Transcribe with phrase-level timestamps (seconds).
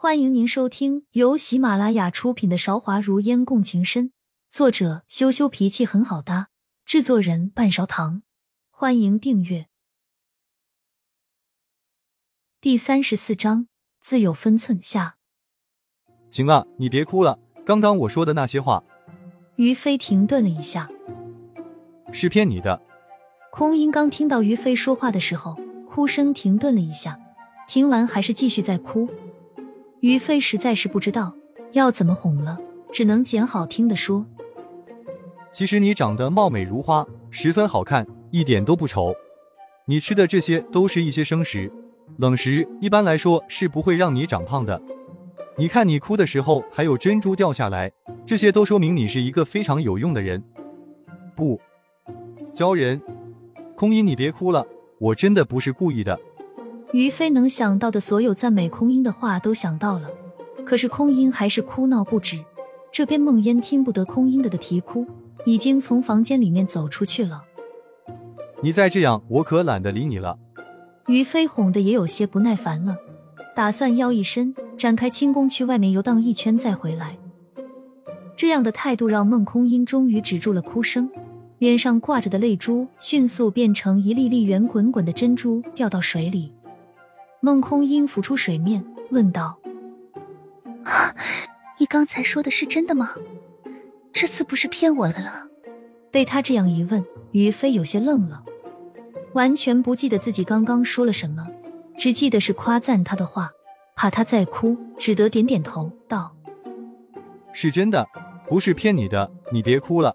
[0.00, 4.10] 欢迎您收听由喜马拉雅出品的《韶华如烟共情深》，
[4.48, 6.50] 作者羞羞脾气很好搭，
[6.84, 8.22] 制作人半勺糖。
[8.70, 9.66] 欢迎订阅。
[12.60, 13.66] 第三十四章，
[14.00, 15.16] 自有分寸下。
[16.30, 17.40] 行了，你别哭了。
[17.66, 18.84] 刚刚我说的那些话，
[19.56, 20.88] 于飞停顿了一下，
[22.12, 22.80] 是骗你的。
[23.50, 25.56] 空音刚听到于飞说话的时候，
[25.88, 27.18] 哭声停顿了一下，
[27.66, 29.10] 听完还是继续在哭。
[30.00, 31.34] 于飞实在是不知道
[31.72, 32.58] 要怎么哄了，
[32.92, 34.24] 只能捡好听的说
[35.50, 39.12] ：“其实你长得貌美如花，十分好看，一点都不丑。
[39.86, 41.70] 你吃的这些都是一些生食，
[42.18, 44.80] 冷食一般来说是不会让你长胖的。
[45.56, 47.90] 你看你哭的时候还有珍珠掉下来，
[48.24, 50.40] 这些都说明你是一个非常有用的人。
[51.34, 51.60] 不，
[52.54, 53.00] 鲛人，
[53.74, 54.64] 空音，你别哭了，
[55.00, 56.20] 我真的不是故意的。”
[56.92, 60.08] 于飞能想到的所有赞美空音的话都想到了，
[60.64, 62.42] 可是空音还是哭闹不止。
[62.90, 65.06] 这边梦烟听不得空音的的啼哭，
[65.44, 67.44] 已经从房间里面走出去了。
[68.62, 70.38] 你再这样，我可懒得理你了。
[71.06, 72.96] 于飞哄得也有些不耐烦了，
[73.54, 77.18] 打算腰一伸，展开轻功去外面游荡一圈再回来。
[78.34, 81.10] 这样的态度让孟空音终于止住了哭声，
[81.58, 86.52] 脸上挂着的泪珠迅速变成一粒粒圆滚滚的珍珠，掉到水里。
[87.48, 89.58] 孟空音浮出水面，问道
[90.84, 91.14] ：“啊
[91.78, 93.14] 你刚才说的是真的吗？
[94.12, 95.48] 这次不是骗我的了？”
[96.12, 98.44] 被他这样一问，于飞有些愣了，
[99.32, 101.48] 完全不记得自己刚刚说了什么，
[101.96, 103.50] 只记得是夸赞他的话，
[103.96, 106.36] 怕他再哭，只得点点头道
[107.54, 108.06] ：“是真的，
[108.46, 110.14] 不是骗你的，你别哭了。”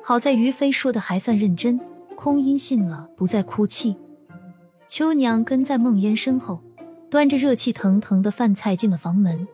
[0.00, 1.80] 好在于飞说的还算认真，
[2.14, 3.96] 空音信了，不再哭泣。
[4.94, 6.60] 秋娘跟在梦烟身后，
[7.08, 9.48] 端着热气腾腾的饭菜进了房门。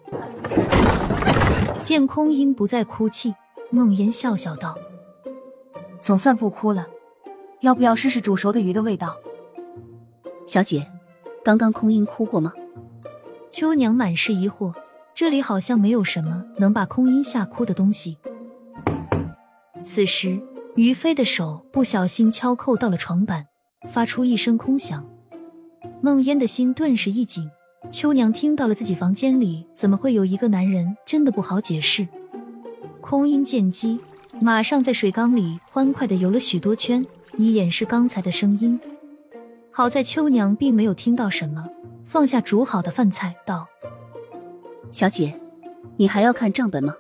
[1.81, 3.33] 见空音不再哭泣，
[3.71, 4.77] 梦烟笑笑道
[6.03, 6.89] ：“总算不哭了，
[7.61, 9.17] 要不要试试煮熟的鱼的味道？”
[10.45, 10.91] 小姐，
[11.45, 12.53] 刚刚空音哭过吗？
[13.49, 14.75] 秋娘满是疑惑，
[15.15, 18.19] 这里好像没有什么能把空音吓哭的东西。
[19.85, 20.43] 此时，
[20.75, 23.47] 于飞的手不小心敲扣到了床板，
[23.87, 25.09] 发出一声空响。
[26.01, 27.51] 孟烟的心顿时一紧，
[27.91, 32.07] 秋娘听到了自己房间里怎么会有一个男人，真的不好解释。
[33.01, 33.99] 空音见机，
[34.41, 37.05] 马上在水缸里欢快的游了许多圈，
[37.37, 38.79] 以掩饰刚才的声音。
[39.73, 41.69] 好在秋娘并没有听到什么，
[42.05, 43.67] 放下煮好的饭菜，道
[44.93, 45.41] ：“小姐，
[45.97, 46.95] 你还要看账本吗？”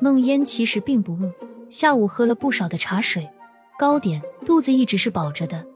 [0.00, 1.32] 孟烟其实并不饿，
[1.68, 3.28] 下午喝了不少的茶水、
[3.76, 5.66] 糕点，肚子一直是饱着的。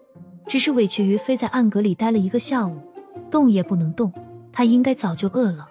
[0.50, 2.77] 只是委屈于飞在暗格里待了一个下午，
[3.31, 4.12] 动也不能动。
[4.50, 5.69] 他应该早就饿了。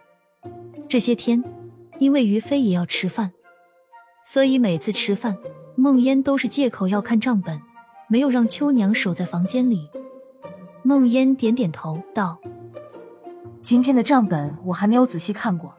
[0.88, 1.44] 这些天，
[2.00, 3.34] 因为于飞也要吃饭，
[4.24, 5.38] 所以每次吃饭，
[5.76, 7.60] 孟烟都是借口要看账本，
[8.08, 9.90] 没有让秋娘守在房间里。
[10.82, 12.40] 孟烟点点头道
[13.62, 15.76] ：“今天的账本我还没有仔细看过，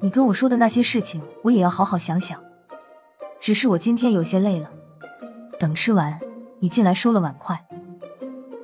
[0.00, 2.40] 你跟我说的那些事情，我也要好好想想。
[3.40, 4.70] 只是我今天有些累了，
[5.58, 6.20] 等吃完，
[6.60, 7.60] 你进来收了碗筷。”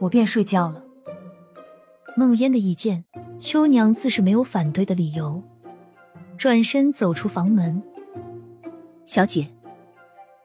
[0.03, 0.83] 我便睡觉了。
[2.17, 3.05] 孟烟的意见，
[3.39, 5.41] 秋娘自是没有反对的理由。
[6.37, 7.81] 转身走出房门，
[9.07, 9.49] 小姐。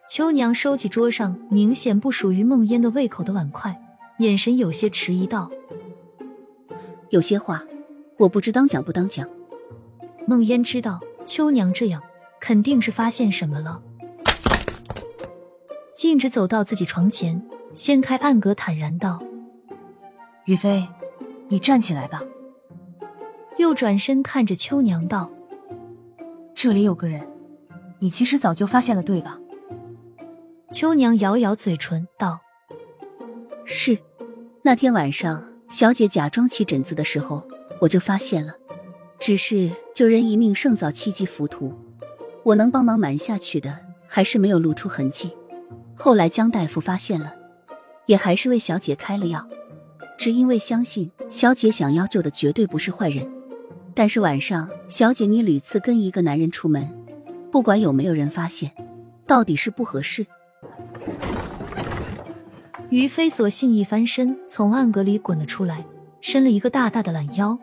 [0.07, 3.81] 秋娘收起桌上明显不属于孟烟的胃口的碗筷，
[4.19, 5.49] 眼神有些迟疑道
[7.09, 7.65] ：“有些话，
[8.19, 9.27] 我不知当讲不当讲。”
[10.27, 12.03] 孟烟知道秋娘这样
[12.39, 13.81] 肯定是发现什么了，
[15.95, 19.19] 径直走到自己床前，掀开暗格，坦然道。
[20.47, 20.87] 于飞，
[21.49, 22.23] 你站起来吧。
[23.57, 25.29] 又转身看着秋娘道
[26.55, 27.27] ：“这里有个人，
[27.99, 29.37] 你其实早就发现了，对吧？”
[30.71, 32.39] 秋娘咬咬嘴唇道
[33.65, 33.97] ：“是，
[34.61, 37.45] 那天晚上小姐假装起疹子的时候，
[37.81, 38.55] 我就发现了。
[39.19, 41.73] 只是救人一命胜造七级浮屠，
[42.43, 45.35] 我能帮忙瞒下去的，还是没有露出痕迹。
[45.93, 47.33] 后来江大夫发现了，
[48.05, 49.45] 也还是为小姐开了药。”
[50.17, 53.25] 只因为相信小姐想要救的绝对不是坏人，
[53.93, 56.89] 但是晚上小姐你屡次跟一个男人出门，
[57.51, 58.71] 不管有没有人发现，
[59.25, 60.25] 到底是不合适。
[62.89, 65.85] 于飞索性一翻身，从暗格里滚了出来，
[66.19, 67.57] 伸了一个大大的懒腰。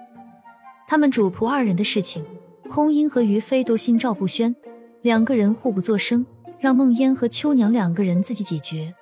[0.86, 2.24] 他们主仆二人的事情，
[2.68, 4.54] 空音和于飞都心照不宣，
[5.02, 6.24] 两个人互不作声，
[6.60, 8.94] 让梦烟和秋娘两个人自己解决。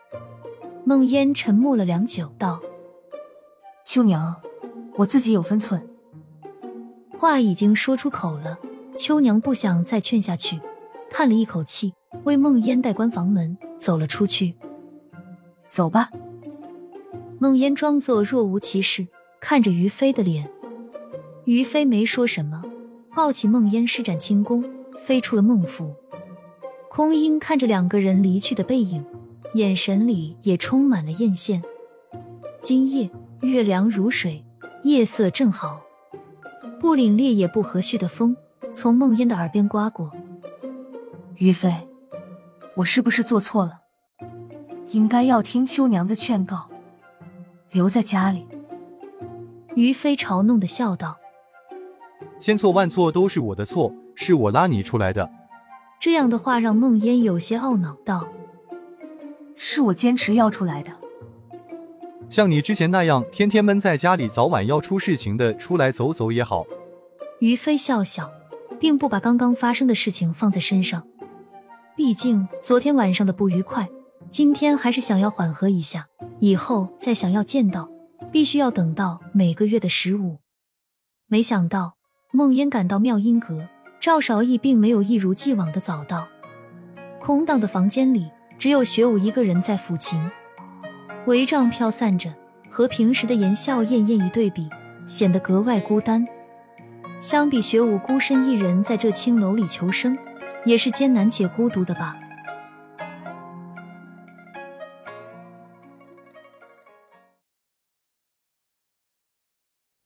[0.85, 2.61] 梦烟沉默了良久，道。
[3.93, 4.35] 秋娘，
[4.97, 5.87] 我自己有分寸。
[7.19, 8.59] 话已经说出口了，
[8.97, 10.59] 秋娘不想再劝下去，
[11.11, 11.93] 叹了一口气，
[12.25, 14.55] 为梦烟带关房门，走了出去。
[15.69, 16.09] 走吧。
[17.39, 19.07] 梦烟装作若无其事，
[19.39, 20.51] 看着于飞的脸。
[21.45, 22.63] 于飞没说什么，
[23.15, 24.65] 抱起梦烟，施展轻功，
[24.97, 25.95] 飞出了孟府。
[26.89, 29.05] 空音看着两个人离去的背影，
[29.53, 31.61] 眼神里也充满了艳羡。
[32.63, 33.11] 今夜
[33.43, 34.45] 月凉如水，
[34.85, 35.83] 夜色正好，
[36.79, 38.37] 不凛冽也不和煦的风
[38.73, 40.13] 从梦烟的耳边刮过。
[41.39, 41.89] 于飞，
[42.77, 43.81] 我是不是做错了？
[44.91, 46.69] 应该要听秋娘的劝告，
[47.73, 48.47] 留在家里。
[49.75, 51.19] 于飞嘲弄的笑道。
[52.39, 55.29] 千错万错都是我的错，是我拉你出来的。
[55.99, 58.29] 这样的话让梦烟有些懊恼道
[59.57, 60.93] ：“是我坚持要出来的。
[62.33, 66.65] 像你之前那样天天闷在家里，早晚要出事情的，出来走走也好。”
[67.41, 68.33] 于飞笑笑，
[68.81, 71.07] 并不把刚刚发生的事情放在身上。
[71.95, 73.87] 毕竟昨天晚上的不愉快，
[74.31, 76.07] 今天还是想要缓和一下。
[76.41, 77.91] 以后再想要见到，
[78.33, 80.39] 必须要等到每个月的十五。
[81.29, 81.97] 没想到。
[82.35, 83.69] 梦烟赶到妙音阁，
[84.01, 86.27] 赵少义并没有一如既往的早到。
[87.21, 90.19] 空荡的房间里，只有学武一个人在抚琴，
[91.27, 92.35] 帷帐飘散着，
[92.69, 94.69] 和平时的言笑晏晏一对比，
[95.07, 96.27] 显得格外孤单。
[97.21, 100.19] 相比学武孤身一人在这青楼里求生，
[100.65, 102.17] 也是艰难且孤独的吧。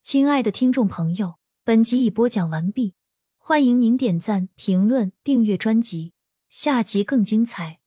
[0.03, 1.37] 亲爱的听众朋友。
[1.65, 2.95] 本集已播讲完毕，
[3.39, 6.13] 欢迎您点赞、评论、订阅专辑，
[6.49, 7.81] 下集更精彩。